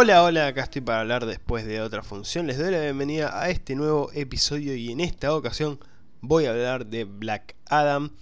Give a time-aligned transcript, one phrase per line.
[0.00, 2.46] Hola, hola, acá estoy para hablar después de otra función.
[2.46, 5.80] Les doy la bienvenida a este nuevo episodio y en esta ocasión
[6.20, 8.12] voy a hablar de Black Adam,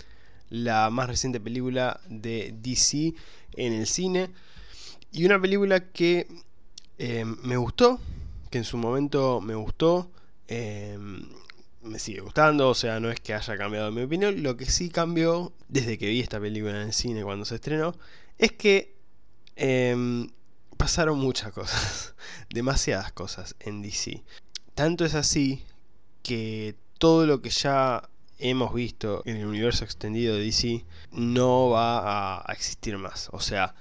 [0.48, 3.12] la más reciente película de DC
[3.56, 4.30] en el cine.
[5.12, 6.26] Y una película que
[6.96, 8.00] eh, me gustó,
[8.48, 10.10] que en su momento me gustó,
[10.48, 10.96] eh,
[11.82, 14.42] me sigue gustando, o sea, no es que haya cambiado mi opinión.
[14.42, 17.94] Lo que sí cambió desde que vi esta película en el cine cuando se estrenó
[18.38, 18.96] es que...
[19.56, 20.26] Eh,
[20.76, 22.14] pasaron muchas cosas,
[22.50, 24.24] demasiadas cosas en DC.
[24.74, 25.64] Tanto es así
[26.22, 28.08] que todo lo que ya
[28.38, 33.28] hemos visto en el universo extendido de DC no va a existir más.
[33.32, 33.74] O sea,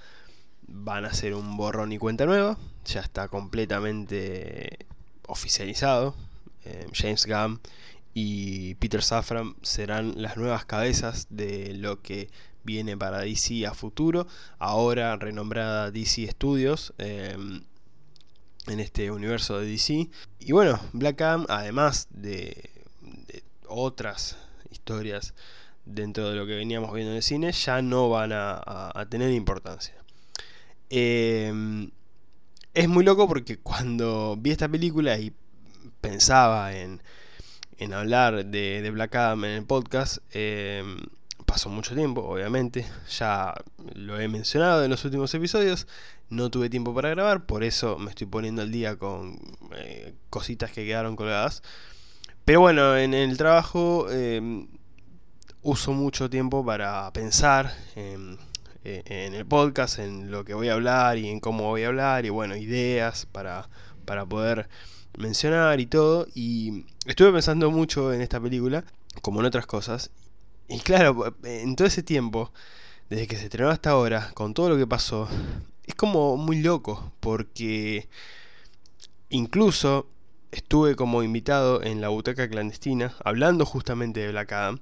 [0.67, 2.57] van a ser un borrón y cuenta nueva.
[2.85, 4.85] Ya está completamente
[5.27, 6.15] oficializado.
[6.63, 7.59] Eh, James Gunn
[8.13, 12.29] y Peter Safran serán las nuevas cabezas de lo que
[12.65, 14.27] viene para DC a futuro,
[14.59, 16.93] ahora renombrada DC Studios.
[16.97, 17.63] Em,
[18.67, 20.09] en este universo de DC.
[20.39, 22.71] Y bueno, Black Adam, además de,
[23.67, 24.37] otras
[24.71, 25.33] historias
[25.85, 29.95] dentro de lo que veníamos viendo en el cine, ya no van a, tener importancia.
[30.89, 31.91] Em,
[32.73, 35.33] es muy loco porque cuando vi esta película y
[36.01, 37.01] pensaba en,
[37.77, 40.83] en hablar de, de, Black Adam en el podcast, eh,
[41.55, 42.85] pasó mucho tiempo, obviamente,
[43.17, 43.53] ya
[43.93, 45.87] lo he mencionado en los últimos episodios,
[46.29, 49.39] no tuve tiempo para grabar, por eso me estoy poniendo al día con
[49.71, 51.63] eh, cositas que quedaron colgadas.
[52.43, 54.67] Pero bueno, en el trabajo em,
[55.61, 58.37] uso mucho tiempo para pensar en,
[58.83, 62.25] en, el podcast, en lo que voy a hablar y en cómo voy a hablar,
[62.25, 63.69] y bueno, ideas para,
[64.03, 64.67] para poder
[65.17, 66.27] mencionar y todo.
[66.35, 68.83] Y estuve pensando mucho en esta película,
[69.21, 70.11] como en otras cosas,
[70.67, 72.51] y claro, en todo ese tiempo,
[73.09, 75.27] desde que se estrenó hasta ahora, con todo lo que pasó,
[75.85, 78.09] es como muy loco, porque
[79.29, 80.07] incluso
[80.51, 84.79] estuve como invitado en la butaca clandestina, hablando justamente de Black Adam,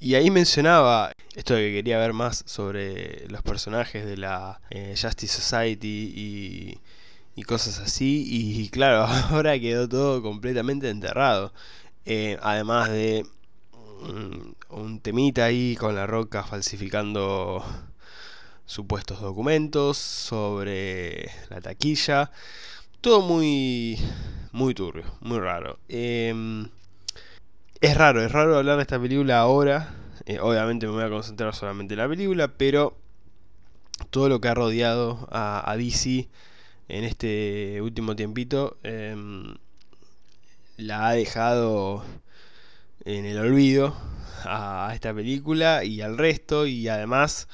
[0.00, 4.94] y ahí mencionaba esto de que quería ver más sobre los personajes de la eh,
[5.00, 6.78] Justice Society
[7.34, 11.52] y, cosas así, y, claro, ahora quedó todo completamente enterrado.
[12.04, 13.24] Eh, además de
[14.70, 17.64] un, temita ahí con la roca falsificando
[18.66, 22.30] supuestos documentos sobre la taquilla.
[23.00, 23.98] Todo muy,
[24.52, 25.78] muy turbio, muy raro.
[25.88, 26.68] Em,
[27.80, 29.94] es raro, es raro hablar de esta película ahora.
[30.26, 32.96] Eh, obviamente me voy a concentrar solamente en la película, pero
[34.10, 36.28] todo lo que ha rodeado a, DC
[36.88, 39.56] en este último tiempito em,
[40.76, 42.04] la ha dejado
[43.08, 43.96] en el olvido
[44.44, 47.48] a esta película y al resto y además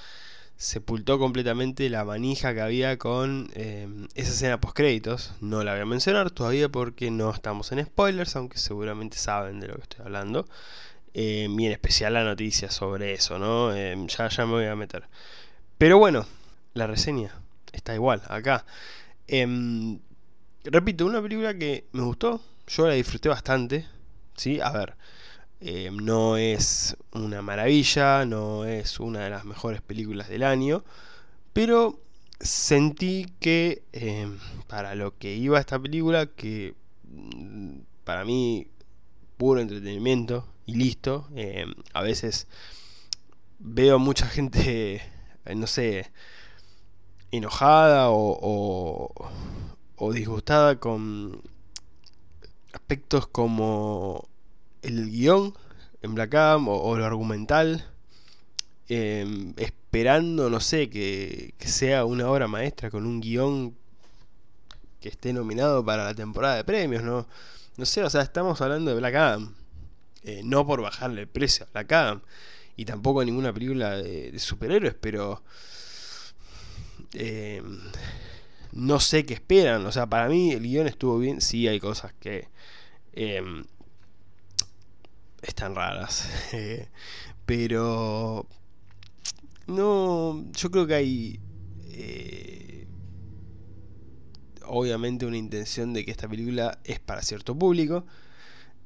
[0.57, 5.83] sepultó completamente la manija que había con eh, esa escena post créditos no la voy
[5.83, 10.05] a mencionar todavía porque no estamos en spoilers aunque seguramente saben de lo que estoy
[10.05, 10.45] hablando.
[11.17, 14.75] Eh, y en especial la noticia sobre eso no eh, ya, ya me voy a
[14.75, 15.05] meter.
[15.79, 16.27] Pero bueno
[16.75, 17.33] la reseña
[17.73, 18.67] está igual acá.
[19.29, 20.01] Em,
[20.65, 23.87] repito una película que me gustó yo la disfruté bastante
[24.37, 24.95] sí a ver
[25.67, 30.85] eh, no es una maravilla, no es una de las mejores películas del año,
[31.55, 31.99] pero
[32.39, 34.29] sentí que eh,
[34.67, 36.75] para lo que iba esta película, que
[37.05, 38.67] mm, para mí
[39.39, 41.65] puro entretenimiento y listo, eh,
[41.95, 42.47] a veces
[43.59, 45.01] veo mucha gente,
[45.57, 46.11] no sé,
[47.31, 49.11] enojada o,
[49.97, 51.41] o disgustada con
[52.75, 54.29] aspectos como
[54.85, 55.55] el guion
[56.03, 57.85] en Black Adam o, lo argumental,
[58.89, 63.75] em, esperando, no sé, que, sea una obra maestra con un guion
[65.01, 67.27] que esté nominado para la temporada de premios, ¿no?
[67.77, 69.55] No sé, o sea, estamos hablando de Black Adam.
[70.23, 72.23] Eh, no por bajarle el precio a Black Adam.
[72.77, 75.43] Y tampoco ninguna película de, superhéroes, pero...
[77.15, 77.81] Em,
[78.73, 79.87] no sé qué esperan.
[79.87, 81.41] O sea, para mí el guion estuvo bien.
[81.41, 82.49] Sí, hay cosas que
[83.13, 83.65] em,
[85.47, 86.29] están raras.
[87.47, 88.47] pero
[89.67, 91.41] no, yo creo que hay
[91.93, 92.87] eh,
[94.67, 98.05] obviamente una intención de que esta película es para cierto público.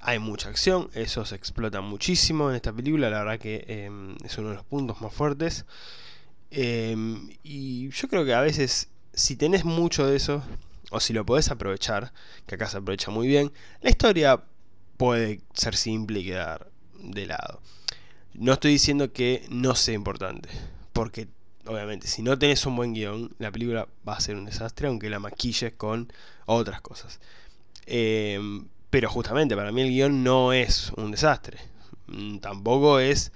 [0.01, 4.39] Hay mucha acción, eso se explota muchísimo en esta película, la verdad que em, es
[4.39, 5.65] uno de los puntos más fuertes.
[6.51, 10.43] Em, y yo creo que a veces, si tenés mucho de eso,
[10.91, 12.13] o si lo podés aprovechar,
[12.47, 13.53] que acá se aprovecha muy bien,
[13.83, 14.43] la historia
[14.99, 17.63] puede ser simple y quedar de lado.
[18.35, 20.51] No estoy diciendo que no sea importante,
[20.93, 21.29] porque
[21.65, 25.09] obviamente, si no tenés un buen guion, la película va a ser un desastre, aunque
[25.09, 26.13] la maquilles con
[26.47, 27.21] otras cosas.
[27.87, 31.59] Em, pero justamente para mí el guion no es un desastre.
[32.09, 33.33] Mm, tampoco es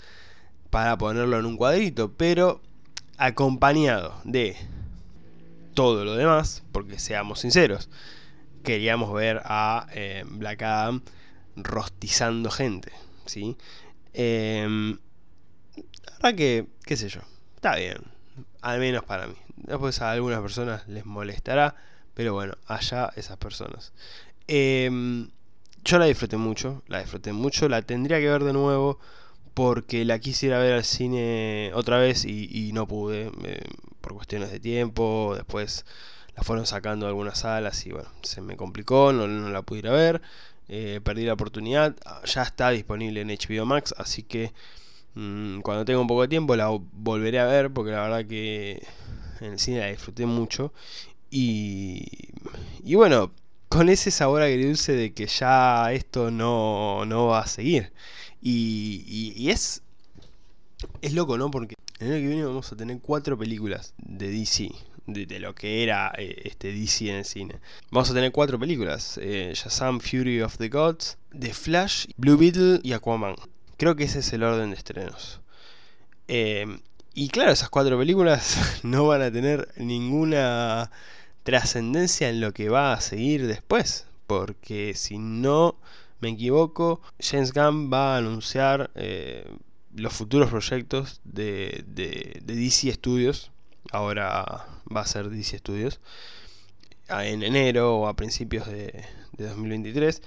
[0.71, 2.61] para ponerlo en un cuadrito, pero
[3.19, 4.57] acompañado de
[5.75, 7.89] todo lo demás, porque seamos sinceros,
[8.63, 11.03] queríamos ver a eh, Black Adam
[11.57, 12.93] rostizando gente,
[13.27, 13.57] ¿sí?
[14.15, 14.97] Eh,
[15.77, 17.21] la verdad que, qué sé yo,
[17.55, 17.99] está bien,
[18.61, 19.35] al menos para mí.
[19.57, 21.77] Después a algunas personas les molestará,
[22.15, 23.93] pero bueno, allá esas personas.
[24.49, 25.31] Em,
[25.85, 28.99] yo la disfruté mucho, la disfruté mucho, la tendría que ver de nuevo
[29.55, 33.65] porque la quisiera ver al cine otra vez y, no pude eh,
[34.01, 35.85] por cuestiones de tiempo, después
[36.37, 39.89] la fueron sacando de algunas salas y bueno, se me complicó, no, la pude ir
[39.89, 40.23] a ver,
[40.75, 44.53] eh, perdí la oportunidad, ya está disponible en HBO Max, así que
[45.15, 48.83] mm, cuando tenga un poco de tiempo la volveré a ver porque la verdad que
[49.41, 50.73] en el cine la disfruté mucho
[51.31, 52.07] y,
[52.85, 53.33] y bueno,
[53.69, 57.93] con ese sabor agridulce de que ya esto no, no va a seguir.
[58.41, 59.05] Y,
[59.37, 59.83] y, es,
[61.03, 61.51] es loco, ¿no?
[61.51, 64.71] Porque en el año que viene vamos a tener cuatro películas de DC.
[65.07, 67.57] De, lo que era eh, este DC en el cine.
[67.91, 72.81] Vamos a tener cuatro películas: eh, Shazam, Fury of the Gods, The Flash, Blue Beetle
[72.83, 73.35] y Aquaman.
[73.77, 75.41] Creo que ese es el orden de estrenos.
[76.29, 76.67] Eh,
[77.15, 80.91] y claro, esas cuatro películas no van a tener ninguna
[81.43, 84.07] trascendencia en lo que va a seguir después.
[84.27, 85.77] Porque si no
[86.21, 89.45] me equivoco, James Gunn va a anunciar eh,
[89.95, 93.51] los futuros proyectos de, de, DC Studios.
[93.91, 96.01] Ahora va a ser DC Studios.
[97.09, 99.05] En enero o a principios de,
[99.37, 100.23] 2023.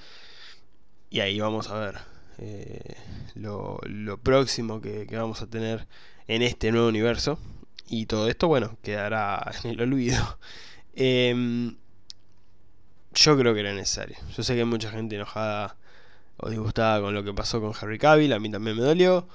[1.10, 1.96] Y ahí vamos a ver
[2.38, 2.96] eh,
[3.36, 3.80] lo,
[4.22, 5.88] próximo que, vamos a tener
[6.28, 7.40] en este nuevo universo.
[7.88, 10.40] Y todo esto, bueno, quedará en el olvido.
[10.96, 11.78] Em,
[13.14, 14.18] yo creo que era necesario.
[14.36, 15.78] Yo sé que hay mucha gente enojada
[16.38, 18.34] o disgustada con lo que pasó con Harry Cavill.
[18.34, 19.28] A mí también me dolió.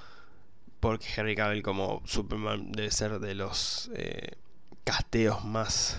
[0.80, 4.32] Porque Harry Cavill como Superman debe ser de los eh,
[4.84, 5.98] casteos más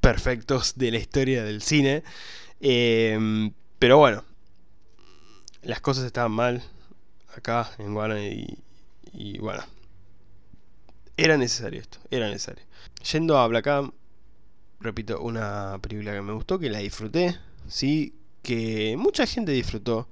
[0.00, 2.02] perfectos de la historia del cine.
[2.60, 4.24] Em, pero bueno,
[5.62, 6.62] las cosas estaban mal
[7.36, 8.32] acá en Warner
[9.12, 9.62] y, bueno,
[11.16, 12.64] era necesario esto, era necesario.
[13.12, 13.92] Yendo a Black Adam,
[14.80, 20.08] repito, una película que me gustó, que la disfruté, sí, que mucha gente disfrutó.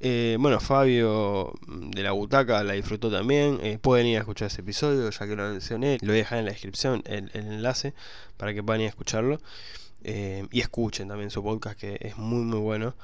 [0.00, 3.58] Eh, bueno, Fabio mm, de la butaca la disfrutó también.
[3.62, 5.98] Eh, pueden ir a escuchar ese episodio, ya que lo mencioné.
[6.00, 7.94] Lo voy a dejar en la descripción el, enlace
[8.36, 9.40] para que puedan ir a escucharlo.
[10.04, 12.94] Eh, y escuchen también su podcast, que es muy, muy bueno.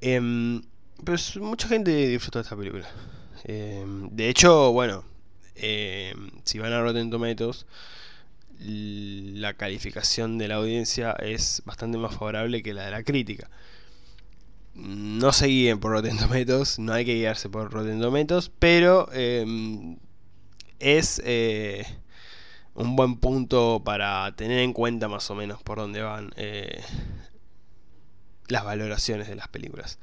[0.00, 0.62] Em,
[1.04, 2.88] pero mucha gente disfrutó de esta película.
[3.44, 5.04] Em, de hecho, bueno,
[5.56, 7.66] em, si van a Rotten Tomatoes
[8.62, 13.48] la calificación de la audiencia es bastante más favorable que la de la crítica.
[14.80, 19.98] No se guíen por Rotten Tomatoes, no hay que guiarse por Rotten Tomatoes, pero em,
[20.78, 21.84] es eh,
[22.74, 26.80] un buen punto para tener en cuenta más o menos por dónde van eh,
[28.48, 29.98] las valoraciones de las películas.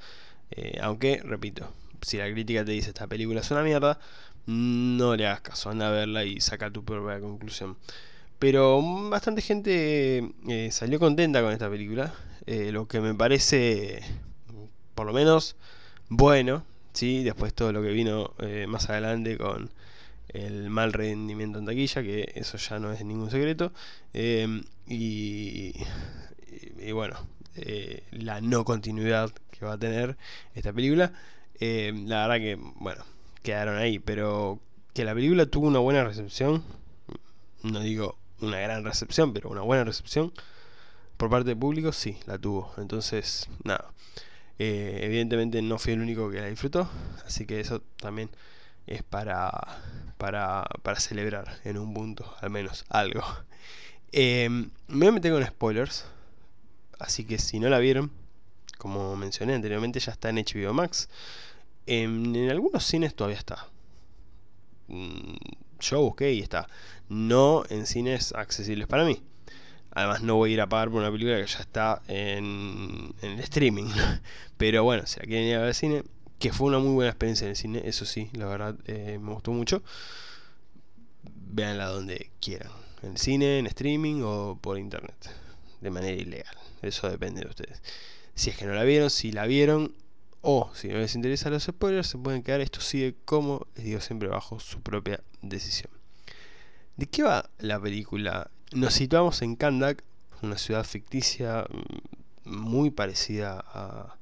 [0.51, 1.73] Eh, aunque, repito,
[2.03, 3.99] si la crítica te dice esta película es una mierda,
[4.45, 7.77] no le hagas caso, anda a verla y saca tu propia conclusión.
[8.37, 10.31] Pero bastante gente
[10.69, 12.13] salió contenta con esta película.
[12.45, 14.01] Lo que me parece,
[14.97, 15.55] por lo menos,
[16.09, 16.63] bueno.
[16.93, 17.23] ¿sí?
[17.23, 19.69] Después todo lo que vino eh, más adelante con
[20.29, 23.71] el mal rendimiento en taquilla, que eso ya no es ningún secreto.
[24.13, 25.73] Em, y,
[26.79, 27.15] y, bueno,
[28.11, 30.17] la no continuidad que va a tener
[30.55, 31.13] esta película.
[31.59, 33.03] Em, la verdad que, bueno,
[33.43, 33.99] quedaron ahí.
[33.99, 34.59] Pero
[34.93, 36.63] que la película tuvo una buena recepción.
[37.61, 40.33] No digo una gran recepción, pero una buena recepción
[41.17, 42.73] por parte del público, sí, la tuvo.
[42.77, 43.91] Entonces, nada.
[44.59, 46.89] Eh, evidentemente no fui el único que la disfrutó,
[47.25, 48.29] así que eso también
[48.87, 49.51] es para,
[50.17, 53.21] para, para celebrar en un punto, al menos algo.
[54.11, 56.05] Eh, me voy a meter con spoilers,
[56.99, 58.11] así que si no la vieron,
[58.77, 61.09] como mencioné anteriormente, ya está en HBO Max.
[61.85, 63.67] En, en algunos cines todavía está.
[64.87, 65.35] Mm,
[65.79, 66.67] yo busqué y está.
[67.09, 69.21] No en cines accesibles para mí.
[69.97, 73.39] Además no voy a ir a pagar por una película que ya está en, el
[73.39, 73.89] streaming.
[74.57, 76.03] Pero bueno, si la quieren ir a ver al cine,
[76.37, 79.33] que fue una muy buena experiencia en el cine, eso sí, la verdad eh, me
[79.33, 79.81] gustó mucho.
[81.23, 82.69] Véanla donde quieran.
[83.01, 85.31] En el cine, en streaming o por internet.
[85.81, 86.55] De manera ilegal.
[86.83, 87.81] Eso depende de ustedes.
[88.35, 89.95] Si es que no la vieron, si la vieron,
[90.41, 92.61] o si no les interesa los spoilers, se pueden quedar.
[92.61, 95.89] Esto sigue como les digo siempre bajo su propia decisión.
[96.97, 98.51] ¿De qué va la película?
[98.73, 100.03] Nos situamos en Kandak,
[100.41, 101.65] una ciudad ficticia
[102.43, 104.17] mm, muy parecida a,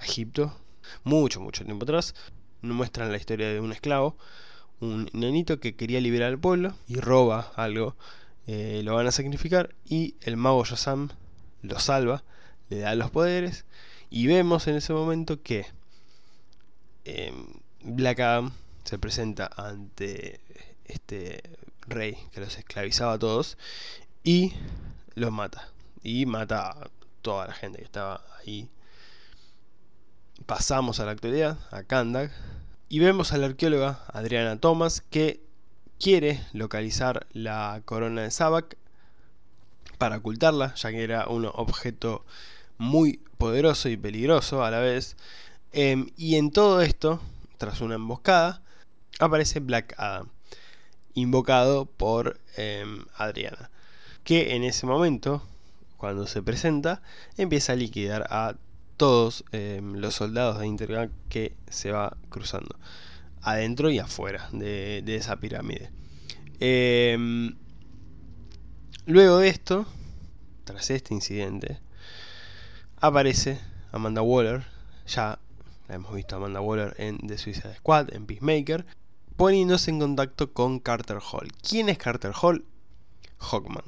[0.00, 0.56] Egipto,
[1.02, 2.14] mucho, mucho tiempo atrás.
[2.62, 4.16] Nos muestran la historia de un esclavo,
[4.80, 7.96] un nenito que quería liberar al pueblo y roba algo,
[8.46, 11.08] eh, lo van a sacrificar y el mago Yasam
[11.62, 12.22] lo salva,
[12.68, 13.64] le da los poderes
[14.08, 15.66] y vemos en ese momento que
[17.04, 17.46] em,
[17.82, 18.52] Black Adam
[18.84, 20.40] se presenta ante
[20.84, 21.42] este
[21.86, 23.58] rey que los esclavizaba a todos
[24.22, 24.52] y
[25.14, 25.68] los mata.
[26.02, 26.90] Y mata a
[27.22, 28.68] toda la gente que estaba ahí.
[30.46, 32.32] Pasamos a la actualidad, a Kandak,
[32.88, 35.40] y vemos a la arqueóloga Adriana Thomas que
[36.00, 38.76] quiere localizar la corona de Sabak
[39.98, 42.24] para ocultarla, ya que era un objeto
[42.78, 45.16] muy poderoso y peligroso a la vez.
[45.72, 47.20] Em, y en todo esto,
[47.58, 48.62] tras una emboscada,
[49.20, 50.30] aparece Black Adam
[51.20, 53.70] invocado por em, Adriana,
[54.24, 55.42] que en ese momento,
[55.96, 57.02] cuando se presenta,
[57.36, 58.56] empieza a liquidar a
[58.96, 62.76] todos em, los soldados de Intergang que se va cruzando,
[63.42, 65.90] adentro y afuera de, esa pirámide.
[66.60, 67.56] Em,
[69.06, 69.86] luego de esto,
[70.64, 71.78] tras este incidente,
[73.00, 73.58] aparece
[73.92, 74.64] Amanda Waller,
[75.06, 75.38] ya
[75.88, 78.84] la hemos visto Amanda Waller en The Suicide Squad, en Peacemaker,
[79.40, 81.50] poniéndose en contacto con Carter Hall.
[81.66, 82.66] ¿Quién es Carter Hall?
[83.38, 83.84] Hawkman,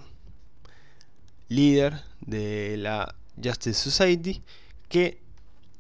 [1.49, 4.43] líder de la Justice Society,
[4.89, 5.21] que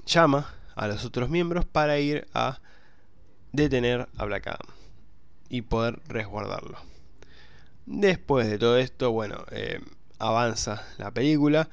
[0.04, 2.60] llama a los otros miembros para ir a
[3.52, 4.76] detener a Black Adam
[5.48, 6.76] y poder resguardarlo.
[7.86, 9.80] Después de todo esto, bueno, eh,
[10.18, 11.70] avanza la película.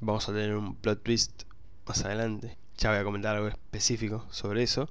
[0.00, 1.42] Vamos a tener un plot twist
[1.86, 2.56] más adelante.
[2.78, 4.88] Ya voy a comentar algo específico sobre eso.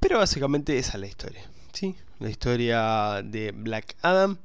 [0.00, 1.42] Pero básicamente esa es la historia.
[1.72, 1.96] ¿sí?
[2.18, 4.38] La historia de Black Adam.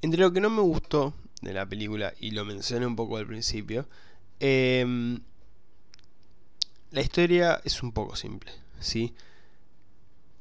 [0.00, 3.26] Entre lo que no me gustó de la película, y lo mencioné un poco al
[3.26, 3.86] principio,
[4.40, 5.20] em,
[6.90, 8.52] la historia es un poco simple.
[8.80, 9.14] ¿sí?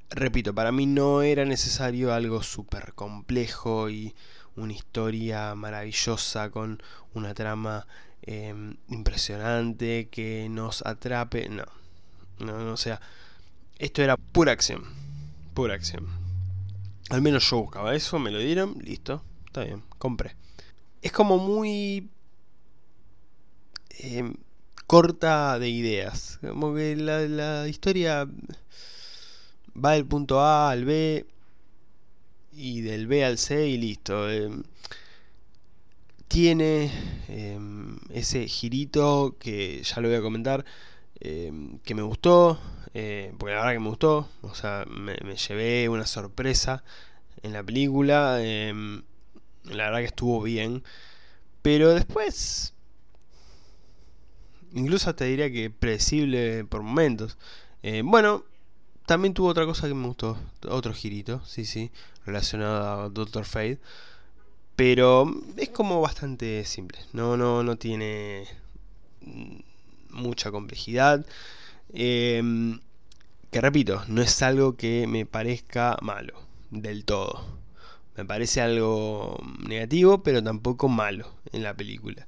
[0.10, 4.14] Repito, para mí no era necesario algo súper complejo y
[4.56, 6.82] una historia maravillosa con
[7.14, 7.88] una trama
[8.24, 11.50] em, impresionante que nos atrape.
[11.50, 11.66] No,
[12.40, 13.02] no, no, o sea,
[13.82, 14.84] esto era pura acción.
[15.56, 16.08] Pura acción.
[17.10, 19.24] Al menos yo buscaba eso, me lo dieron, listo.
[19.48, 20.36] Está bien, compré.
[21.02, 22.08] Es como muy...
[23.98, 24.36] Em,
[24.86, 26.38] corta de ideas.
[26.42, 28.28] Como que la, historia
[29.76, 31.26] va del punto A al B
[32.54, 34.30] y del B al C y listo.
[34.30, 34.62] Em,
[36.28, 36.92] tiene
[37.30, 40.66] em, ese girito que ya lo voy a comentar,
[41.20, 42.60] que me gustó,
[42.94, 46.84] eh, porque la verdad que me gustó, o sea, me, llevé una sorpresa
[47.44, 49.04] en la película, em,
[49.66, 50.84] la verdad que estuvo bien,
[51.62, 52.74] pero después,
[54.74, 57.38] incluso te diría que predecible por momentos.
[57.84, 58.44] Eh, bueno,
[59.06, 61.92] también tuvo otra cosa que me gustó, otro girito, sí, sí,
[62.26, 63.80] relacionado a Doctor Fate.
[64.76, 68.48] Pero es como bastante simple, no, no, no tiene
[70.10, 71.26] mucha complejidad.
[71.94, 72.80] Em,
[73.52, 76.34] que repito, no es algo que me parezca malo,
[76.70, 77.46] del todo.
[78.16, 82.28] Me parece algo negativo, pero tampoco malo en la película.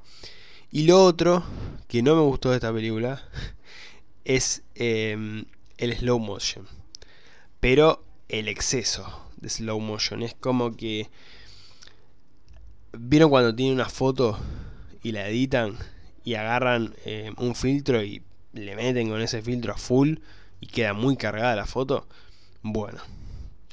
[0.72, 1.44] Y lo otro
[1.88, 3.24] que no me gustó de esta película
[4.26, 5.46] es em,
[5.78, 6.68] el slow motion.
[7.60, 10.24] Pero el exceso de slow motion.
[10.24, 11.10] Es como que...
[12.98, 14.38] ¿Vieron cuando tienen una foto
[15.02, 15.78] y la editan
[16.24, 18.22] y agarran em, un filtro y
[18.54, 20.18] le meten con ese filtro a full
[20.60, 22.08] y queda muy cargada la foto.
[22.62, 23.02] Bueno,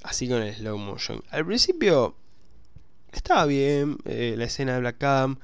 [0.03, 1.23] así con el slow motion.
[1.31, 2.17] Al principio
[3.13, 5.39] estaba bien eh, la escena de Black Adam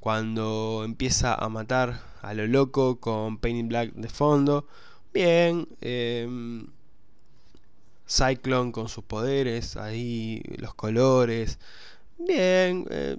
[0.00, 4.66] cuando empieza a matar a lo loco con Painting Black de fondo.
[5.12, 5.68] Bien.
[5.80, 6.66] Em,
[8.12, 11.58] Cyclone con sus poderes, ahí los colores.
[12.18, 13.16] Bien, eh.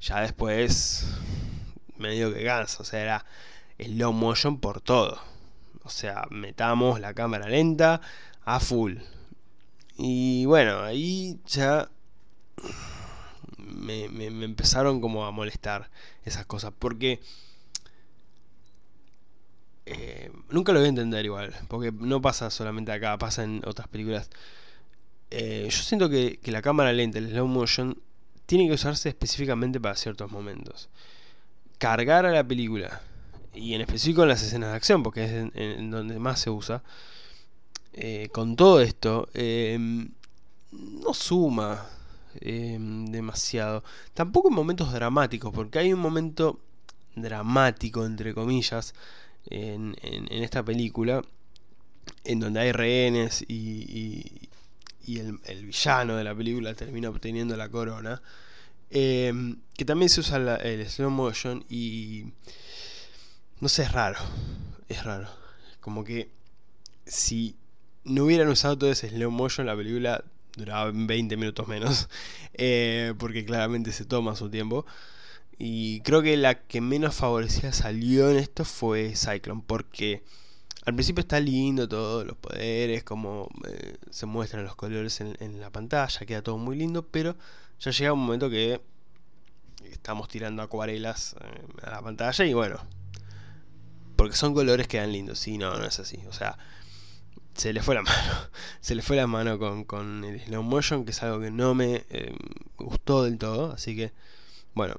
[0.00, 1.06] Ya después
[1.96, 3.24] medio que ganso, o sea,
[3.78, 5.20] slow motion por todo.
[5.84, 8.00] O sea, metamos la cámara lenta
[8.44, 8.98] a full.
[9.96, 11.90] Y bueno, ahí ya
[13.58, 15.90] me, empezaron como a molestar
[16.24, 16.72] esas cosas.
[16.78, 17.20] Porque
[19.86, 21.54] eh, nunca lo voy a entender igual.
[21.68, 24.30] Porque no pasa solamente acá, pasa en otras películas.
[25.30, 28.00] Eh, yo siento que, que la cámara lenta, el slow motion,
[28.46, 30.90] tiene que usarse específicamente para ciertos momentos.
[31.78, 33.02] Cargar a la película
[33.54, 36.82] y en específico en las escenas de acción, porque es en, donde más se usa,
[37.92, 40.10] eh, con todo esto, em,
[40.72, 41.86] no suma
[42.40, 43.84] em, demasiado.
[44.14, 46.60] Tampoco en momentos dramáticos, porque hay un momento
[47.14, 48.94] dramático, entre comillas,
[49.50, 49.96] en,
[50.30, 51.22] esta película,
[52.24, 54.48] en donde hay rehenes y,
[55.06, 58.22] y, el, villano de la película termina obteniendo la corona.
[58.90, 62.26] Em, que también se usa el slow motion y...
[63.62, 64.18] No sé, es raro.
[64.88, 65.28] Es raro.
[65.78, 66.32] Como que
[67.06, 67.54] si
[68.02, 70.24] no hubieran usado todo ese slow motion, la película
[70.56, 72.08] duraba 20 minutos menos.
[72.54, 74.84] Eh, porque claramente se toma su tiempo.
[75.58, 80.22] Y creo que la que menos favorecida salió en esto fue Cyclone, porque
[80.84, 85.70] al principio está lindo todo, los poderes, como eh, se muestran los colores en, la
[85.70, 87.36] pantalla, queda todo muy lindo, pero
[87.80, 88.82] ya llega un momento que
[89.84, 92.78] estamos tirando acuarelas eh, a la pantalla y bueno,
[94.22, 96.56] porque son colores que quedan lindos, sí, no, no es así, o sea,
[97.54, 98.32] se le fue la mano,
[98.80, 101.74] se le fue la mano con, con el slow motion, que es algo que no
[101.74, 102.32] me eh,
[102.78, 104.12] gustó del todo, así que,
[104.74, 104.94] bueno,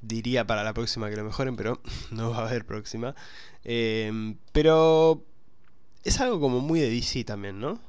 [0.00, 1.80] diría para la próxima que lo mejoren, pero
[2.10, 3.14] no va a haber próxima.
[3.62, 5.24] Em, pero
[6.02, 7.80] es algo como muy de DC también, ¿no?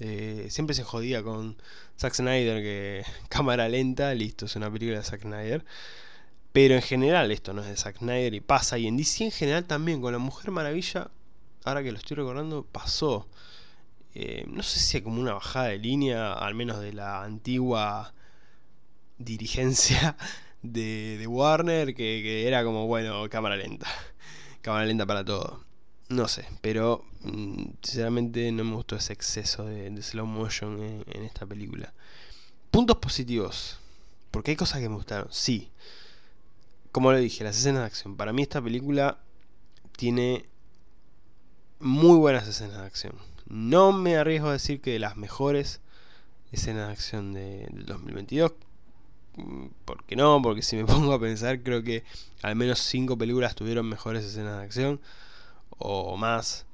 [0.00, 1.62] Eh, siempre se jodía con
[1.96, 5.64] Zack Snyder que cámara lenta, listo, es una película de Zack Snyder.
[6.52, 8.78] Pero en general esto no es de Zack Snyder y pasa.
[8.78, 11.10] Y en DC en general también, con la Mujer Maravilla,
[11.64, 13.28] ahora que lo estoy recordando, pasó.
[14.14, 18.12] Eh, no sé si hay como una bajada de línea, al menos de la antigua
[19.18, 20.16] dirigencia
[20.62, 23.86] de, Warner que, era como, bueno, cámara lenta.
[24.62, 25.64] Cámara lenta para todo.
[26.08, 31.46] No sé, pero mm, sinceramente no me gustó ese exceso de, slow motion en, esta
[31.46, 31.94] película.
[32.70, 33.78] Puntos positivos.
[34.30, 35.28] Porque hay cosas que me gustaron.
[35.30, 35.70] Sí.
[36.92, 38.16] Como lo dije, las escenas de acción.
[38.16, 39.18] Para mí esta película
[39.96, 40.46] tiene
[41.78, 43.14] muy buenas escenas de acción.
[43.46, 45.80] No me arriesgo a decir que de las mejores
[46.52, 48.52] escenas de acción de, del 2022.
[49.36, 50.40] Mm, ¿Por qué no?
[50.42, 52.04] Porque si me pongo a pensar, creo que
[52.42, 55.00] al menos 5 películas tuvieron mejores escenas de acción
[55.78, 56.66] o más.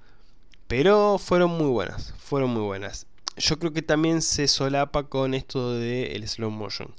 [0.66, 3.07] Pero fueron muy buenas, fueron muy buenas.
[3.37, 6.92] Yo creo que también se solapa con esto del el slow motion.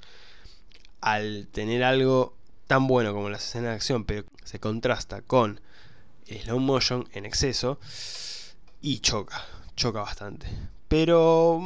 [1.02, 2.37] Al tener algo
[2.68, 5.62] tan bueno como las escenas de acción, pero se contrasta con
[6.28, 7.80] el slow motion en exceso
[8.82, 9.44] y choca,
[9.76, 10.48] choca bastante.
[10.88, 11.62] Pero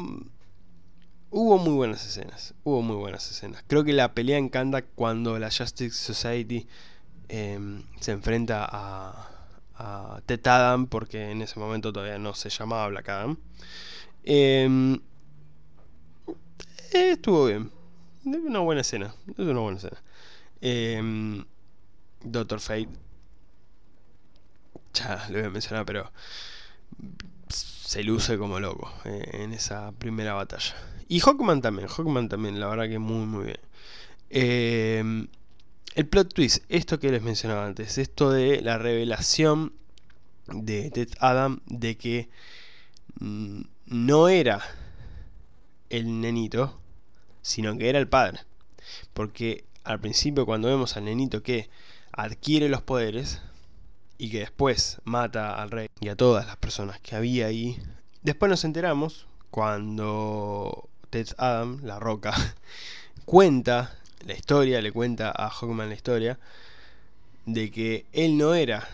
[1.33, 3.63] Hubo muy buenas escenas, hubo muy buenas escenas.
[3.65, 6.67] Creo que la pelea encanta cuando la Justice Society
[7.29, 9.29] em, se enfrenta a,
[9.77, 13.37] a Adam, porque en ese momento todavía no se llamaba Black Adam.
[14.25, 14.99] Em,
[16.91, 17.71] estuvo bien,
[18.25, 20.01] una buena escena, es una buena escena.
[20.61, 21.43] Em,
[22.23, 22.89] Doctor Fate,
[24.93, 26.11] ya lo voy a mencionar, pero
[27.49, 30.75] se luce como loco eh, en esa primera batalla.
[31.07, 33.59] Y Hawkman también, Hawkman también, la verdad que muy muy bien.
[34.29, 35.27] Eh,
[35.95, 39.73] el plot twist, esto que les mencionaba antes, esto de la revelación
[40.47, 42.29] de Ted Adam de que
[43.19, 44.61] mm, no era
[45.89, 46.79] el nenito,
[47.41, 48.39] sino que era el padre.
[49.13, 51.69] Porque al principio cuando vemos al nenito que
[52.11, 53.41] adquiere los poderes
[54.17, 57.77] y que después mata al rey y a todas las personas que había ahí,
[58.21, 62.33] después nos enteramos cuando Ted Adam, la roca,
[63.25, 66.39] cuenta la historia, le cuenta a Hawkman la historia,
[67.45, 68.87] de que él no era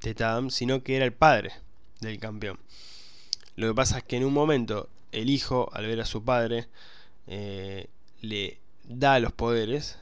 [0.00, 1.52] Ted Adam, sino que era el padre
[2.00, 2.58] del campeón.
[3.56, 6.66] Lo que pasa es que en un momento el hijo, al ver a su padre,
[7.26, 7.88] eh,
[8.20, 8.58] le
[8.98, 9.96] da los poderes,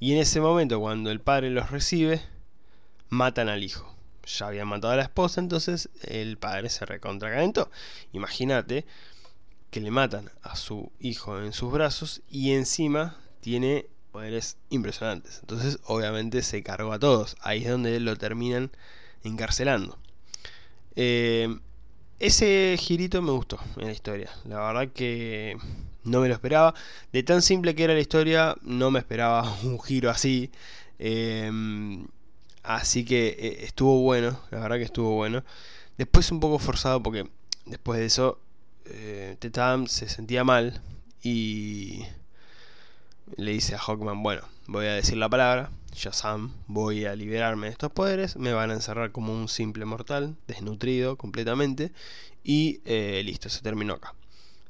[0.00, 2.20] y en ese momento, cuando el padre los recibe,
[3.10, 3.94] matan al hijo.
[4.26, 7.70] Ya habían matado a la esposa, entonces el padre se recontracalentó.
[8.12, 8.86] Imagínate
[9.70, 15.40] que le matan a su hijo en sus brazos y encima tiene poderes impresionantes.
[15.40, 17.36] Entonces obviamente se cargó a todos.
[17.40, 18.70] Ahí es donde lo terminan
[19.24, 19.98] encarcelando.
[20.96, 21.58] Eh,
[22.18, 24.30] ese girito me gustó en la historia.
[24.44, 25.58] La verdad que
[26.04, 26.74] no me lo esperaba.
[27.12, 30.50] De tan simple que era la historia, no me esperaba un giro así.
[30.98, 31.50] Eh,
[32.62, 35.44] así que eh, estuvo bueno, la verdad que estuvo bueno.
[35.98, 37.28] Después un poco forzado porque
[37.66, 38.40] después de eso
[38.86, 40.82] eh, Tetam se sentía mal
[41.22, 42.04] y
[43.36, 47.72] le dice a Hawkman, bueno, voy a decir la palabra, Shazam, voy a liberarme de
[47.72, 51.92] estos poderes, me van a encerrar como un simple mortal, desnutrido completamente,
[52.42, 54.14] y eh, listo, se terminó acá.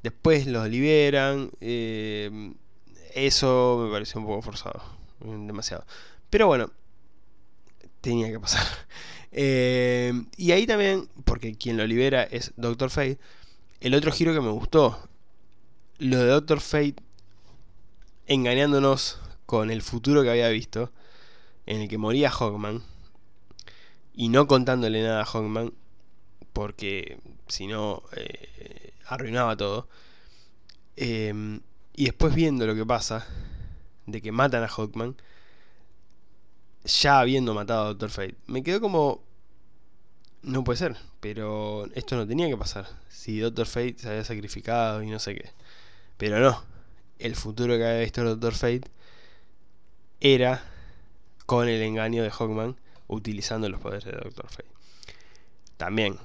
[0.05, 2.53] Después los liberan, eh,
[3.15, 4.83] eso me pareció un poco forzado,
[5.19, 5.87] demasiado.
[6.29, 6.71] Pero bueno,
[8.03, 8.67] tenía que pasar.
[9.33, 13.19] y ahí también, porque quien lo libera es Doctor Fate,
[13.81, 15.09] el otro giro que me gustó
[15.97, 16.97] lo de Doctor Fate
[18.27, 20.93] engañándonos con el futuro que había visto,
[21.65, 22.83] en el que moría Hawkman,
[24.13, 25.73] y no contándole nada a Hawkman,
[26.53, 27.17] porque
[27.49, 29.89] si no eh, arruinaba todo.
[30.97, 31.61] Em,
[31.95, 33.27] y después viendo lo que pasa,
[34.07, 35.17] de que matan a Hawkman,
[36.85, 39.23] ya habiendo matado a Doctor Fate, me quedó como...
[40.43, 42.87] No puede ser, pero esto no tenía que pasar.
[43.09, 45.51] Si Doctor Fate se había sacrificado y no sé qué.
[46.19, 46.63] Pero no,
[47.19, 48.91] el futuro que había visto Doctor Fate
[50.21, 50.63] era
[51.47, 52.77] con el engaño de Hawkman
[53.09, 54.71] utilizando los poderes de Doctor Fate.
[55.79, 56.19] También,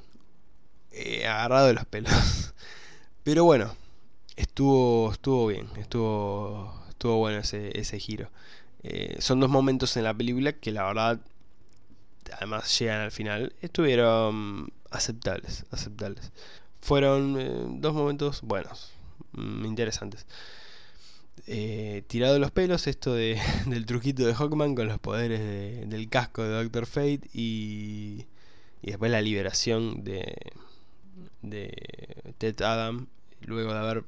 [0.91, 2.11] eh, agarrado de los pelos.
[3.23, 3.75] Pero bueno,
[4.35, 8.29] estuvo, estuvo bien, estuvo, estuvo bueno ese, ese giro.
[8.83, 11.19] Eh, son dos momentos en la película que la verdad,
[12.33, 16.31] además llegan al final, estuvieron aceptables, aceptables.
[16.81, 18.91] Fueron eh, dos momentos buenos,
[19.33, 20.25] mm, interesantes.
[22.07, 26.49] Tirado los pelos esto de, del truquito de Hawkman con los poderes del casco de
[26.49, 28.25] Doctor Fate y,
[28.81, 30.35] y después la liberación de,
[31.41, 33.07] de Ted Adam
[33.41, 34.03] luego de haber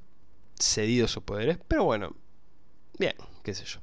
[0.60, 1.58] cedido sus poderes.
[1.68, 2.16] Pero bueno,
[2.98, 3.80] bien, qué sé yo.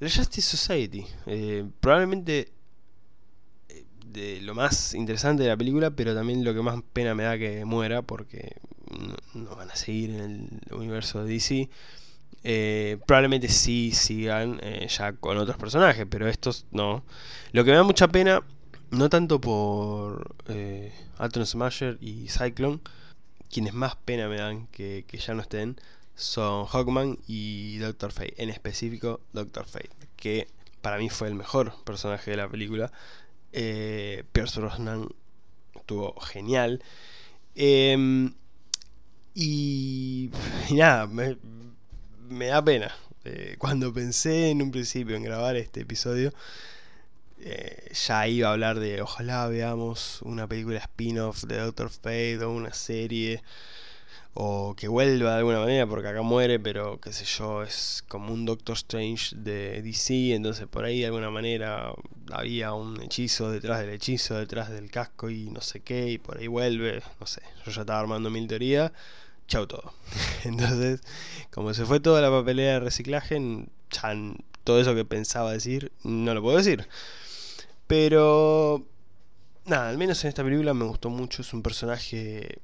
[0.00, 2.52] La Justice Society, eh, probablemente
[3.68, 7.22] eh, de lo más interesante de la película, pero también lo que más pena me
[7.22, 8.56] da que muera porque
[9.34, 11.70] no van a seguir en el universo de DC.
[12.46, 17.04] Eh, probablemente sí sigan ya con otros personajes, pero estos no.
[17.52, 18.42] Lo que me da mucha pena,
[18.90, 22.80] no tanto por eh, Atom Smasher y Cyclone,
[23.50, 25.76] quienes más pena me dan que, ya no estén,
[26.16, 30.48] son Hawkman y Doctor Fate, en específico Doctor Fate, que
[30.82, 32.92] para mí fue el mejor personaje de la película.
[33.52, 35.08] Eh, Pierce Brosnan
[35.74, 36.82] estuvo genial.
[37.54, 38.34] Em,
[39.34, 40.30] y,
[40.68, 41.36] y, nada, me,
[42.28, 42.92] me da pena.
[43.24, 46.32] Eh, cuando pensé en un principio en grabar este episodio,
[47.44, 52.50] eh, ya iba a hablar de ojalá veamos una película spin-off de Doctor Fate o
[52.50, 53.42] una serie
[54.34, 58.32] o que vuelva de alguna manera porque acá muere pero qué sé yo es como
[58.32, 61.92] un Doctor Strange de DC entonces por ahí de alguna manera
[62.32, 66.38] había un hechizo detrás del hechizo detrás del casco y no sé qué y por
[66.38, 68.90] ahí vuelve no sé yo ya estaba armando mil teorías
[69.46, 69.92] chau todo.
[70.44, 71.00] Entonces,
[71.50, 74.14] como se fue toda la papelera de reciclaje, ya
[74.64, 76.88] todo eso que pensaba decir no lo puedo decir.
[77.86, 78.86] Pero,
[79.66, 81.42] nada, al menos en esta película me gustó mucho.
[81.42, 82.60] Es un personaje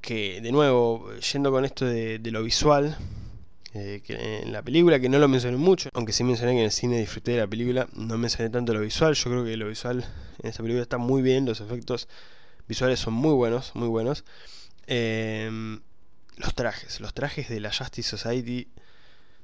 [0.00, 2.96] que, de nuevo, yendo con esto de, lo visual,
[3.74, 6.72] eh, en la película, que no lo mencioné mucho, aunque sí mencioné que en el
[6.72, 9.14] cine disfruté de la película, no mencioné tanto lo visual.
[9.14, 10.04] Yo creo que lo visual
[10.42, 12.08] en esta película está muy bien, los efectos
[12.68, 14.24] visuales son muy buenos, muy buenos.
[14.86, 15.78] Eh,
[16.36, 18.68] los trajes, los trajes de la Justice Society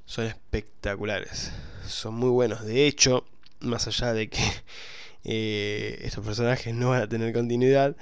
[0.05, 1.51] son espectaculares,
[1.87, 2.63] son muy buenos.
[2.63, 3.25] De hecho,
[3.63, 4.41] más allá de que
[5.23, 7.95] eh, estos personajes no van a tener continuidad,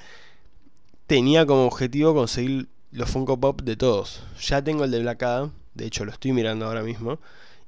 [1.08, 4.24] tenía como objetivo conseguir los Funko Pop de todos.
[4.42, 7.20] Ya tengo el de Black Adam, de hecho lo estoy mirando ahora mismo,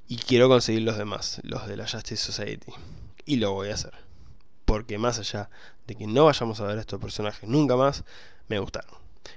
[0.08, 2.72] y quiero conseguir los demás, los de la Justice Society.
[3.24, 3.92] Y lo voy a hacer.
[4.64, 5.48] Porque más allá
[5.86, 8.04] de que no vayamos a ver a estos personajes nunca más,
[8.48, 8.94] me gustaron.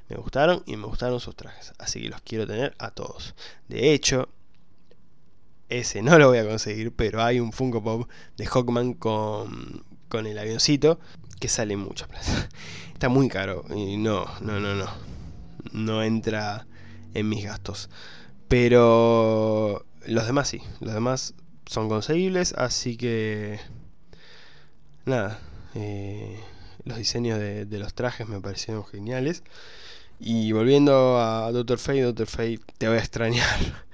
[0.10, 1.74] Me gustaron y me gustaron sus trajes.
[1.78, 3.36] Así que los quiero tener a todos.
[3.70, 4.30] De hecho,
[5.70, 10.26] ese no lo voy a conseguir, pero hay un Funko Pop de Hawkman con, con
[10.26, 11.00] el avioncito
[11.40, 12.50] que sale mucha plata.
[12.94, 14.88] Está muy caro y no, no, no, no.
[15.72, 16.66] No entra
[17.14, 17.90] en mis gastos.
[18.48, 21.34] Pero los demás sí, los demás
[21.66, 23.60] son conseguibles, así que
[25.06, 25.40] nada.
[25.76, 26.40] Eh,
[26.86, 29.44] los diseños de, los trajes me parecieron geniales.
[30.20, 33.60] Y volviendo a Doctor Fate, Doctor Fate, te voy a extrañar.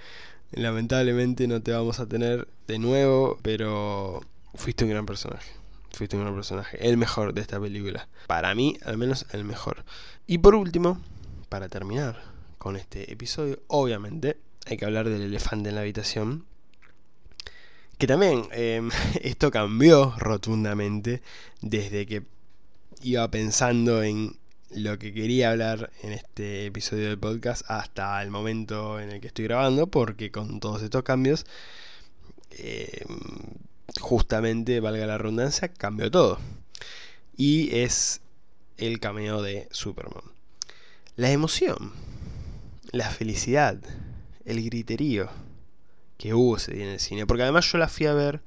[0.55, 4.21] Lamentablemente no te vamos a tener de nuevo, pero
[4.53, 5.51] fuiste un gran personaje.
[5.91, 6.77] Fuiste un gran personaje.
[6.87, 8.07] El mejor de esta película.
[8.27, 9.83] Para mí, al menos el mejor.
[10.27, 11.01] Y por último,
[11.49, 12.21] para terminar
[12.59, 14.37] con este episodio, obviamente
[14.67, 16.45] hay que hablar del elefante en la habitación.
[17.97, 21.23] Que también em, esto cambió rotundamente
[21.61, 22.23] desde que
[23.01, 24.37] iba pensando en
[24.75, 29.27] lo que quería hablar en este episodio del podcast hasta el momento en el que
[29.27, 31.45] estoy grabando, porque con todos estos cambios,
[32.51, 33.05] eh,
[33.99, 36.39] justamente, valga la redundancia, cambió todo.
[37.37, 38.21] Y es
[38.77, 40.23] el cameo de Superman.
[41.15, 41.93] La emoción,
[42.91, 43.77] la felicidad,
[44.45, 45.29] el griterío
[46.17, 48.41] que hubo ese día en el cine, porque además yo la fui a ver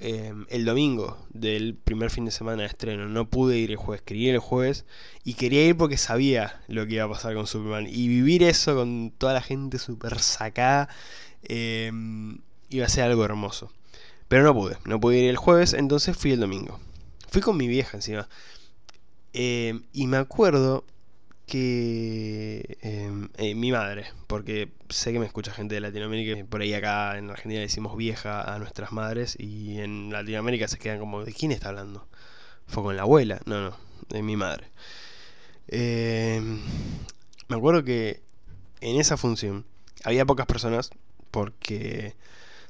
[0.00, 3.08] em, el domingo del primer fin de semana de estreno.
[3.08, 4.84] No pude ir el jueves, quería ir el jueves
[5.24, 7.86] y quería ir porque sabía lo que iba a pasar con Superman.
[7.86, 10.88] Y vivir eso con toda la gente súper sacada
[11.42, 12.38] em,
[12.70, 13.72] iba a ser algo hermoso.
[14.28, 16.80] Pero no pude, no pude ir el jueves, entonces fui el domingo.
[17.28, 18.28] Fui con mi vieja encima.
[19.32, 20.84] Em, y me acuerdo
[21.50, 26.72] que em, eh, mi madre, porque sé que me escucha gente de Latinoamérica, por ahí
[26.74, 31.32] acá en Argentina decimos vieja a nuestras madres y en Latinoamérica se quedan como, ¿de
[31.32, 32.06] quién está hablando?
[32.68, 33.40] ¿Fue con la abuela?
[33.46, 33.76] No, no,
[34.10, 34.70] de mi madre.
[35.66, 36.60] Em,
[37.48, 38.22] me acuerdo que
[38.80, 39.66] en esa función
[40.04, 40.90] había pocas personas
[41.32, 42.14] porque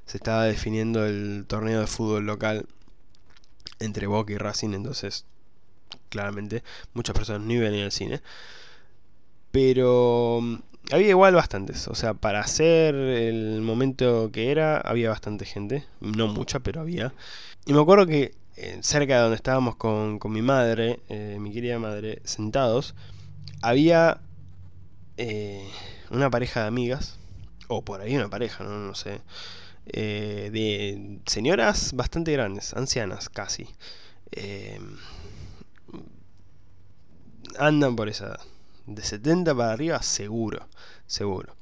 [0.07, 2.67] se estaba definiendo el torneo de fútbol local
[3.79, 5.27] entre Boca y Racing, entonces
[6.09, 6.63] claramente
[6.95, 8.23] muchas personas no iban a ir al cine.
[9.51, 10.57] Pero mm,
[10.93, 11.89] había igual bastantes.
[11.89, 15.85] O sea, para hacer el momento que era, había bastante gente.
[16.01, 17.13] No mucha, pero había.
[17.67, 21.79] Y me acuerdo que eh, cerca de donde estábamos con, mi madre, eh, mi querida
[21.79, 22.95] madre, sentados,
[23.63, 24.21] había
[25.17, 25.69] eh,
[26.11, 27.19] una pareja de amigas.
[27.69, 29.21] O por ahí una pareja, no, no sé.
[29.87, 33.69] de señoras bastante grandes, ancianas casi.
[37.59, 38.41] andan por esa edad
[38.87, 40.69] de 70 para arriba, seguro,
[41.07, 41.57] seguro.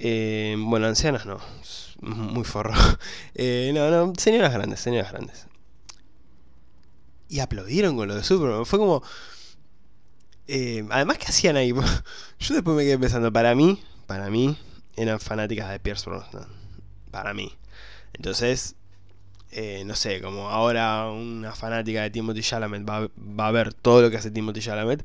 [0.00, 1.40] Eh, bueno, ancianas no,
[2.00, 2.72] muy forro.
[3.34, 5.46] Eh, no, no, señoras grandes, señoras grandes.
[7.28, 8.66] Y aplaudieron con lo de Superman.
[8.66, 9.02] Fue como...
[10.48, 11.72] Eh, además, ¿qué hacían ahí?
[12.38, 14.56] Yo después me quedé pensando, para mí, para mí,
[14.96, 16.48] eran fanáticas de Pierce Brosnan.
[17.10, 17.52] Para mí.
[18.14, 18.76] Entonces,
[19.84, 24.10] no sé, como ahora una fanática de Timothy Chalamet va, va, a ver todo lo
[24.10, 25.04] que hace Timothy Chalamet,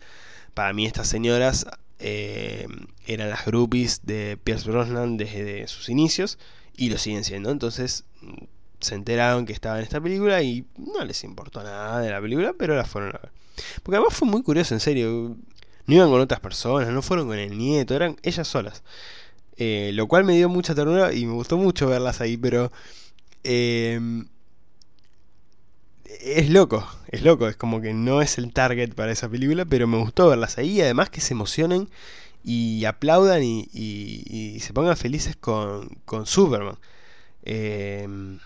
[0.54, 1.66] para mí estas señoras
[2.00, 2.68] eh,
[3.06, 6.38] eran las groupies de Pierce Brosnan desde sus inicios
[6.76, 7.52] y lo siguen siendo.
[7.52, 8.44] Entonces mm,
[8.80, 12.54] se enteraron que estaba en esta película y no les importó nada de la película,
[12.58, 13.32] pero la fueron a ver.
[13.84, 15.38] Porque además fue muy curioso, en serio.
[15.86, 18.84] No iban con otras personas, no fueron con el nieto, eran ellas solas.
[19.58, 22.72] Eh, lo cual me dio mucha ternura y me gustó mucho verlas ahí, pero...
[23.44, 24.00] Eh,
[26.22, 29.88] es loco, es loco, es como que no es el target para esa película, pero
[29.88, 31.90] me gustó verlas ahí, además que se emocionen
[32.44, 35.90] y aplaudan y, se pongan felices con,
[36.26, 36.78] Superman.
[37.44, 38.40] Em,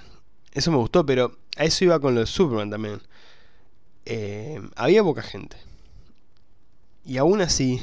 [0.53, 3.01] eso me gustó, pero a eso iba con lo de Superman también.
[4.05, 5.57] Em, había poca gente.
[7.05, 7.81] Y aún así,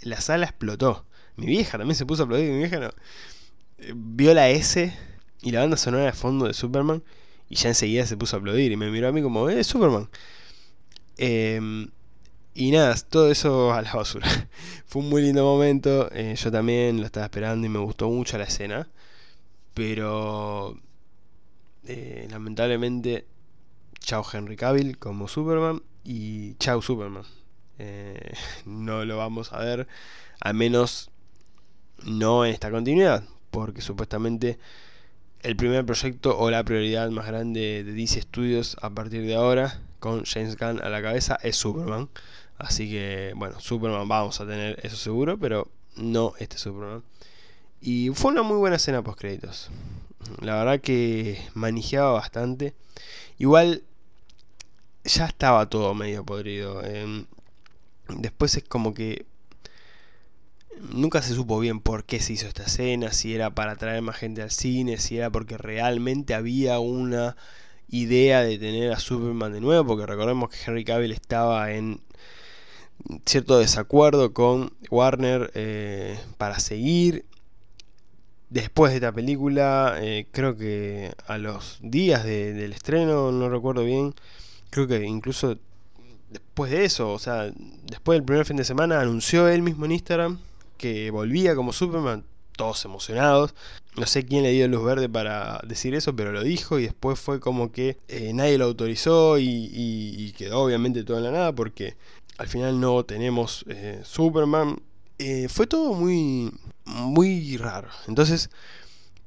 [0.00, 1.04] la sala explotó.
[1.36, 2.90] Mi vieja también se puso a aplaudir, mi vieja no.
[3.94, 4.92] Vio la S
[5.42, 7.02] y la banda sonora de fondo de Superman
[7.48, 10.08] y ya enseguida se puso a aplaudir y me miró a mí como, eh, Superman.
[11.16, 11.88] Em,
[12.54, 14.28] y nada, todo eso a la basura.
[14.86, 18.38] Fue un muy lindo momento, eh, yo también lo estaba esperando y me gustó mucho
[18.38, 18.88] la escena.
[19.74, 20.78] Pero
[21.86, 23.26] eh, lamentablemente,
[24.00, 27.24] chao Henry Cavill como Superman y chao Superman.
[27.78, 28.32] Eh,
[28.66, 29.86] no lo vamos a ver,
[30.40, 31.10] al menos
[32.04, 34.58] no en esta continuidad, porque supuestamente
[35.44, 39.78] el primer proyecto o la prioridad más grande de DC Studios a partir de ahora,
[40.00, 42.08] con James Gunn a la cabeza, es Superman.
[42.56, 47.02] Así que, bueno, Superman vamos a tener eso seguro, pero no este Superman.
[47.82, 49.70] Y fue una muy buena escena post créditos.
[50.40, 52.74] La verdad que manejaba bastante.
[53.36, 53.82] Igual
[55.04, 56.82] ya estaba todo medio podrido.
[56.82, 57.26] Em,
[58.08, 59.26] después es como que
[60.80, 64.16] nunca se supo bien por qué se hizo esta escena, si era para atraer más
[64.16, 67.36] gente al cine, si era porque realmente había una
[67.88, 72.00] idea de tener a Superman de nuevo, porque recordemos que Henry Cavill estaba en
[73.26, 77.24] cierto desacuerdo con Warner eh, para seguir.
[78.50, 84.14] Después de esta película, eh, creo que a los días del estreno, no recuerdo bien,
[84.70, 85.58] creo que incluso
[86.30, 87.50] después de eso, o sea,
[87.84, 90.38] después del primer fin de semana, anunció él mismo en Instagram
[90.76, 92.24] que volvía como Superman,
[92.56, 93.54] todos emocionados.
[93.96, 97.18] No sé quién le dio luz verde para decir eso, pero lo dijo y después
[97.18, 101.96] fue como que eh, nadie lo autorizó y, quedó obviamente todo en la nada porque
[102.38, 104.80] al final no tenemos eh, Superman.
[105.18, 106.52] Eh, fue todo muy,
[106.84, 107.88] muy raro.
[108.08, 108.50] Entonces,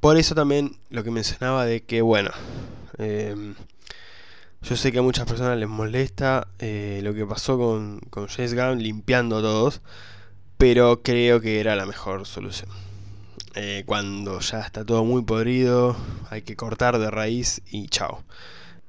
[0.02, 2.32] por eso también lo que mencionaba de que, bueno,
[2.98, 3.56] em,
[4.62, 8.84] yo sé que a muchas personas les molesta lo que pasó con, con James Gunn
[8.84, 9.82] limpiando a todos
[10.58, 12.70] pero creo que era la mejor solución.
[13.56, 15.96] Eh, cuando ya está todo muy podrido,
[16.30, 18.24] hay que cortar de raíz y chao.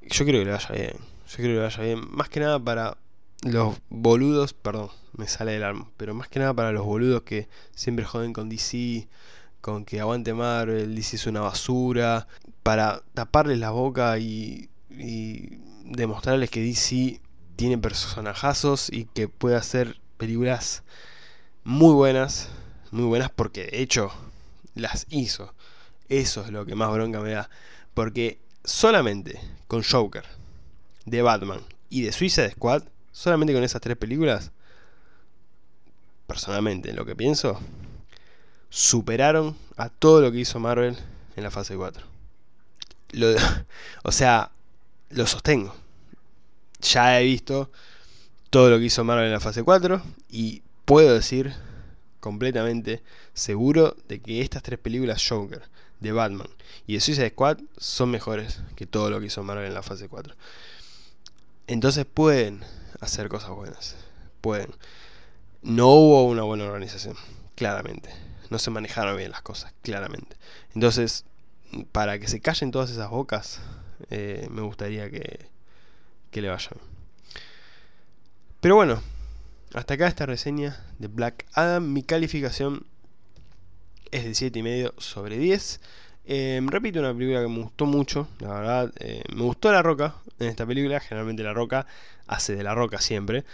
[0.03, 0.93] Yo creo que le vaya bien.
[1.29, 2.01] Yo creo que le vaya bien.
[2.11, 2.99] Más que nada para
[3.43, 7.49] los boludos, perdón, me sale del alma, pero más que nada para los boludos que
[7.75, 9.09] siempre joden con DC,
[9.61, 12.27] con que aguante Marvel, DC es una basura,
[12.63, 17.21] para taparles la boca y, y demostrarles que DC
[17.57, 20.83] tiene personajazos y que puede hacer películas
[21.69, 22.49] muy buenas,
[22.93, 24.11] muy buenas porque de hecho
[24.75, 25.53] las hizo.
[26.09, 27.51] Eso es lo que más bronca me da.
[27.93, 30.25] Porque solamente con Joker,
[31.05, 34.51] de Batman y de Suicide Squad, solamente con esas tres películas,
[36.27, 37.61] personalmente, lo que pienso,
[38.71, 40.97] superaron a todo lo que hizo Marvel
[41.37, 42.03] en la fase 4.
[44.05, 44.51] o sea,
[45.11, 45.75] lo sostengo.
[46.81, 47.71] Ya he visto
[48.49, 50.01] todo lo que hizo Marvel en la fase 4
[50.31, 51.53] y puedo decir
[52.19, 53.03] completamente
[53.35, 55.63] seguro de que estas tres películas Joker,
[56.01, 56.49] de Batman
[56.87, 60.09] y de Suicide Squad son mejores que todo lo que hizo Marvel en la fase
[60.09, 60.35] 4.
[61.67, 62.65] Entonces pueden
[63.01, 63.97] hacer cosas buenas.
[64.41, 64.71] Pueden.
[65.61, 67.17] No hubo una buena organización,
[67.55, 68.09] claramente.
[68.49, 70.37] No se manejaron bien las cosas, claramente.
[70.75, 71.27] Entonces,
[71.93, 73.61] para que se callen todas esas bocas,
[74.09, 75.51] eh, me gustaría que,
[76.31, 76.79] que le vayan.
[78.63, 79.03] Pero bueno,
[79.75, 81.93] hasta acá esta reseña de Black Adam.
[81.93, 82.87] Mi calificación
[84.11, 85.81] es de 7,5 sobre 10.
[86.25, 88.93] Em, repito, una película que me gustó mucho, la verdad.
[89.01, 91.01] Eh, me gustó La Roca en esta película.
[91.01, 91.87] Generalmente La Roca
[92.27, 93.45] hace de La Roca siempre.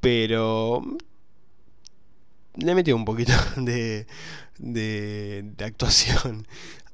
[0.00, 0.82] Pero
[2.54, 4.06] le metió un poquito de,
[4.58, 6.46] de, actuación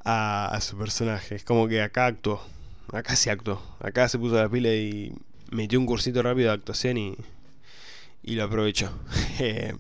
[0.05, 1.37] a, su personaje.
[1.37, 2.43] Es como que acá actuó.
[2.93, 3.63] Acá se actuó.
[3.81, 5.13] Acá se puso la pila y
[5.51, 7.17] metió un cursito rápido de actuación y,
[8.23, 8.93] y lo aprovechó.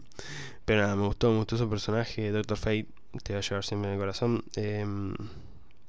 [0.65, 2.31] Pero nada, me gustó, me gustó su personaje.
[2.31, 2.87] Doctor Fate
[3.23, 4.45] te va a llevar siempre en el corazón.
[4.57, 5.15] Em,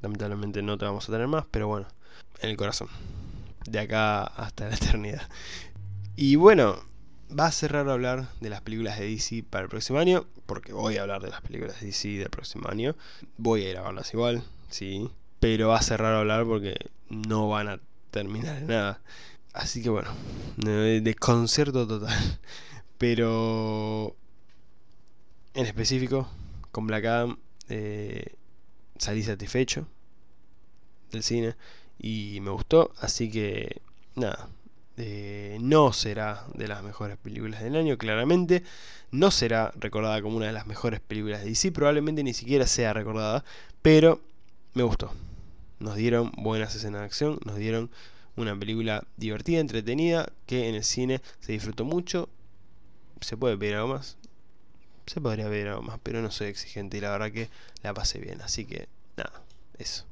[0.02, 1.88] lamentablemente no te vamos a tener más, pero bueno,
[2.42, 2.88] en el corazón.
[3.66, 5.22] De acá hasta la eternidad.
[6.16, 6.84] Y bueno,
[7.38, 10.74] va a ser raro hablar de las películas de DC para el próximo año, porque
[10.74, 12.96] voy a hablar de las películas de DC del próximo año.
[13.38, 16.76] Voy a ir a verlas igual, sí, pero va a ser raro hablar porque
[17.10, 17.80] no van a
[18.12, 19.02] terminar en nada.
[19.54, 20.10] Así que bueno,
[20.58, 22.40] desconcierto total.
[22.98, 24.16] Pero
[25.54, 26.28] en específico,
[26.72, 27.38] con Black Adam
[27.70, 28.36] eh,
[28.98, 29.88] salí satisfecho
[31.12, 31.56] del cine
[32.00, 33.82] y me gustó, así que
[34.16, 34.50] nada,
[34.98, 38.64] eh, no será de las mejores películas del año, claramente,
[39.12, 42.94] no será recordada como una de las mejores películas de DC, probablemente ni siquiera sea
[42.94, 43.44] recordada,
[43.82, 44.22] pero
[44.74, 45.12] me gustó.
[45.80, 47.92] Nos dieron buenas escenas de acción, nos dieron
[48.36, 52.30] una película divertida, entretenida, que en el cine se disfrutó mucho.
[53.22, 54.18] Se puede pedir algo más,
[55.06, 57.50] se podría ver algo más, pero no soy exigente y la verdad que
[57.82, 58.42] la pasé bien.
[58.42, 59.42] Así que, nada,
[59.78, 60.06] eso.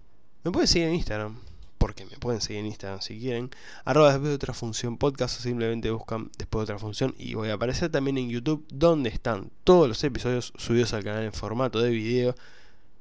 [0.44, 1.38] Me pueden seguir en Instagram,
[1.78, 3.50] porque me pueden seguir en Instagram si quieren.
[3.86, 7.50] Arroba después de otra función podcast o simplemente buscan después de otra función y voy
[7.50, 11.80] a aparecer también en YouTube donde están todos los episodios subidos al canal en formato
[11.80, 12.36] de video.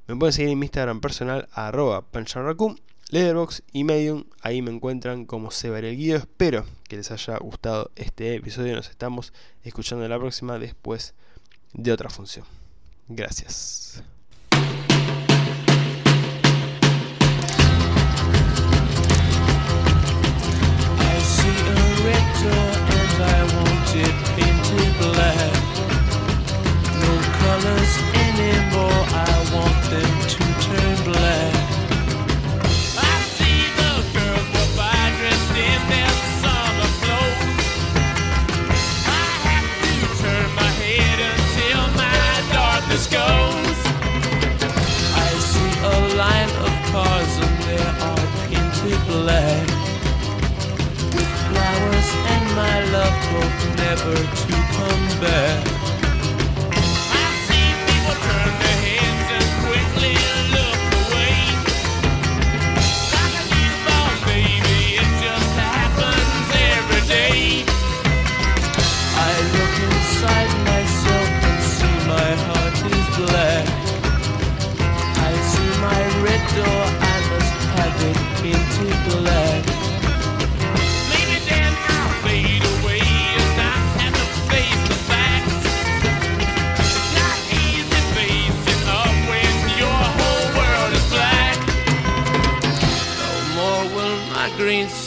[0.07, 2.75] Me pueden seguir en mi Instagram personal arroba panchanracum,
[3.11, 4.23] Letterboxd y Medium.
[4.41, 6.17] Ahí me encuentran como se el guido.
[6.17, 8.73] Espero que les haya gustado este episodio.
[8.73, 11.13] Nos estamos escuchando la próxima después
[11.73, 12.45] de otra función.
[13.09, 14.01] Gracias.